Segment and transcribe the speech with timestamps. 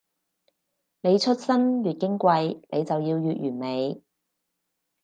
[1.01, 4.01] 你出身越矜貴，你就要越完美